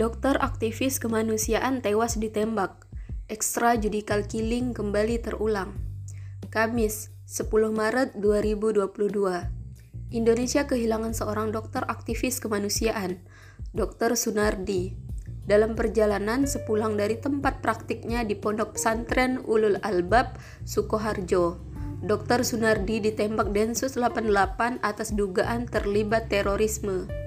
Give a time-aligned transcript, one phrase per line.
[0.00, 2.88] Dokter aktivis kemanusiaan tewas ditembak.
[3.28, 5.76] Extrajudicial killing kembali terulang.
[6.48, 8.88] Kamis, 10 Maret 2022.
[10.08, 13.20] Indonesia kehilangan seorang dokter aktivis kemanusiaan,
[13.76, 14.16] Dr.
[14.16, 14.96] Sunardi.
[15.44, 21.60] Dalam perjalanan sepulang dari tempat praktiknya di Pondok Pesantren Ulul Albab, Sukoharjo,
[22.00, 22.40] Dr.
[22.48, 27.20] Sunardi ditembak Densus 88 atas dugaan terlibat terorisme.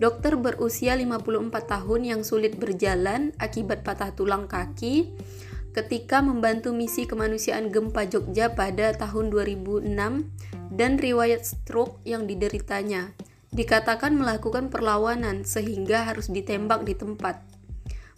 [0.00, 5.12] Dokter berusia 54 tahun yang sulit berjalan akibat patah tulang kaki
[5.76, 9.92] ketika membantu misi kemanusiaan gempa Jogja pada tahun 2006
[10.72, 13.12] dan riwayat stroke yang dideritanya.
[13.52, 17.44] Dikatakan melakukan perlawanan sehingga harus ditembak di tempat.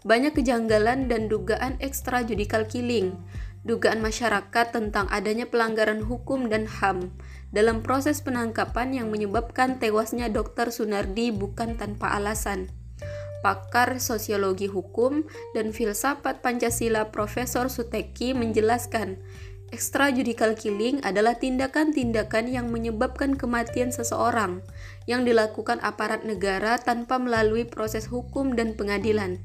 [0.07, 3.19] Banyak kejanggalan dan dugaan extrajudicial killing,
[3.63, 7.15] dugaan masyarakat tentang adanya pelanggaran hukum dan HAM
[7.55, 10.75] dalam proses penangkapan yang menyebabkan tewasnya Dr.
[10.75, 12.73] Sunardi bukan tanpa alasan.
[13.43, 19.19] Pakar sosiologi hukum dan filsafat Pancasila Profesor Suteki menjelaskan,
[19.75, 24.63] extrajudicial killing adalah tindakan-tindakan yang menyebabkan kematian seseorang
[25.11, 29.43] yang dilakukan aparat negara tanpa melalui proses hukum dan pengadilan.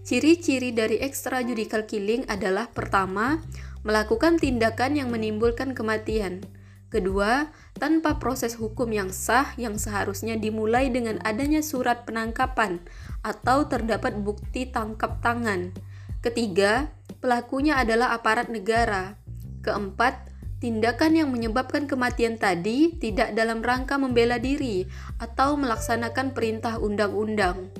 [0.00, 3.42] Ciri-ciri dari extrajudicial killing adalah pertama,
[3.86, 6.44] melakukan tindakan yang menimbulkan kematian.
[6.90, 7.46] Kedua,
[7.78, 12.82] tanpa proses hukum yang sah yang seharusnya dimulai dengan adanya surat penangkapan
[13.22, 15.70] atau terdapat bukti tangkap tangan.
[16.18, 16.90] Ketiga,
[17.22, 19.14] pelakunya adalah aparat negara.
[19.62, 24.84] Keempat, tindakan yang menyebabkan kematian tadi tidak dalam rangka membela diri
[25.22, 27.70] atau melaksanakan perintah undang-undang.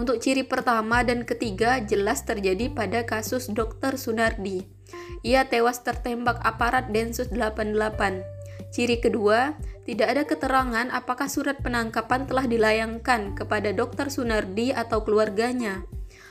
[0.00, 4.00] Untuk ciri pertama dan ketiga jelas terjadi pada kasus Dr.
[4.00, 4.79] Sunardi.
[5.20, 8.24] Ia tewas tertembak aparat Densus 88.
[8.70, 14.08] Ciri kedua, tidak ada keterangan apakah surat penangkapan telah dilayangkan kepada Dr.
[14.08, 15.82] Sunardi atau keluarganya.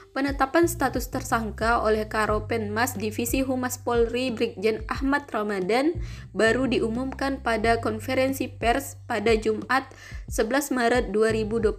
[0.09, 6.01] Penetapan status tersangka oleh Karopenmas Divisi Humas Polri Brigjen Ahmad Ramadan
[6.33, 9.85] baru diumumkan pada konferensi pers pada Jumat
[10.33, 11.69] 11 Maret 2022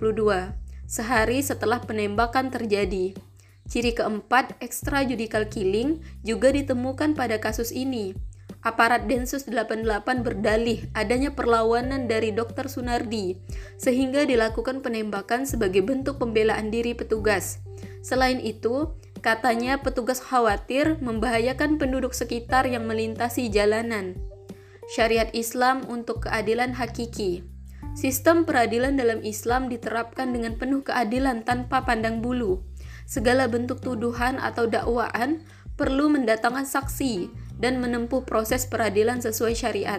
[0.91, 3.30] sehari setelah penembakan terjadi.
[3.71, 8.19] Ciri keempat, extrajudicial killing juga ditemukan pada kasus ini.
[8.67, 12.67] Aparat Densus 88 berdalih adanya perlawanan dari Dr.
[12.67, 13.39] Sunardi,
[13.79, 17.63] sehingga dilakukan penembakan sebagai bentuk pembelaan diri petugas.
[18.03, 18.91] Selain itu,
[19.23, 24.19] katanya petugas khawatir membahayakan penduduk sekitar yang melintasi jalanan.
[24.91, 27.47] Syariat Islam untuk keadilan hakiki.
[27.95, 32.70] Sistem peradilan dalam Islam diterapkan dengan penuh keadilan tanpa pandang bulu.
[33.11, 35.43] Segala bentuk tuduhan atau dakwaan
[35.75, 37.27] perlu mendatangkan saksi
[37.59, 39.99] dan menempuh proses peradilan sesuai syariat.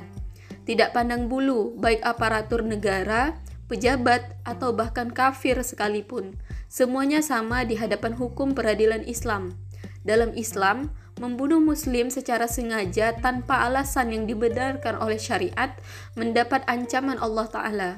[0.64, 3.36] Tidak pandang bulu, baik aparatur negara,
[3.68, 6.40] pejabat, atau bahkan kafir sekalipun.
[6.72, 9.60] Semuanya sama di hadapan hukum peradilan Islam.
[10.08, 15.76] Dalam Islam, membunuh muslim secara sengaja tanpa alasan yang dibenarkan oleh syariat
[16.16, 17.92] mendapat ancaman Allah Ta'ala.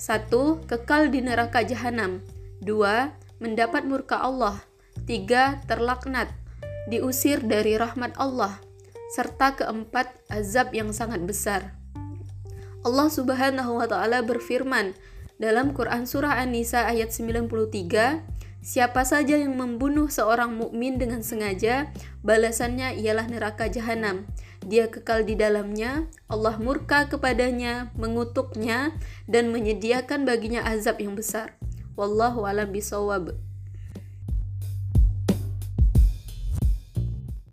[0.00, 0.32] 1.
[0.64, 2.24] Kekal di neraka jahanam
[2.64, 3.25] 2.
[3.36, 4.64] Mendapat murka Allah
[5.04, 5.68] 3.
[5.68, 6.32] Terlaknat
[6.88, 8.56] Diusir dari rahmat Allah
[9.12, 11.76] Serta keempat, azab yang sangat besar
[12.80, 14.96] Allah Subhanahu wa Ta'ala berfirman
[15.36, 18.24] dalam Quran Surah An-Nisa ayat 93
[18.64, 21.92] Siapa saja yang membunuh seorang mukmin dengan sengaja,
[22.24, 24.26] balasannya ialah neraka jahanam.
[24.64, 28.90] Dia kekal di dalamnya, Allah murka kepadanya, mengutuknya,
[29.30, 31.54] dan menyediakan baginya azab yang besar.
[31.96, 33.32] Wallahu a'lam bisawab.